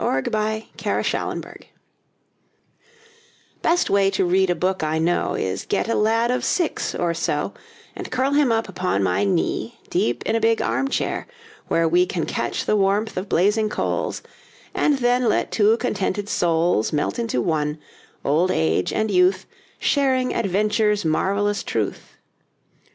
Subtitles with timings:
[0.03, 1.65] Best Way to Read a Book
[3.61, 7.13] Best way to read a book I know Is get a lad of six or
[7.13, 7.53] so,
[7.95, 11.27] And curl him up upon my knee Deep in a big arm chair,
[11.67, 14.23] where we Can catch the warmth of blazing coals,
[14.73, 17.77] And then let two contented souls Melt into one,
[18.25, 19.45] old age and youth,
[19.77, 22.13] Sharing adventure's marvelous truth.